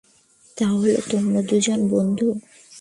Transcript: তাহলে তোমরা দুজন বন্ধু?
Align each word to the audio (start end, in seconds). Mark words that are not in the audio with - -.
তাহলে 0.57 0.91
তোমরা 1.09 1.41
দুজন 1.41 1.79
বন্ধু? 1.87 2.27